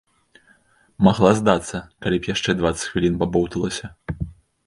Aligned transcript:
Магла 1.07 1.33
здацца, 1.39 1.77
калі 2.05 2.17
б 2.23 2.31
яшчэ 2.33 2.55
дваццаць 2.61 2.89
хвілін 2.93 3.19
пабоўталася. 3.25 3.85